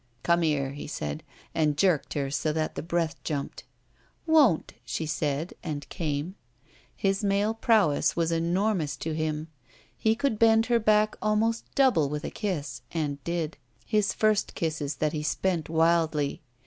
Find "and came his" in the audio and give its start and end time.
5.61-7.23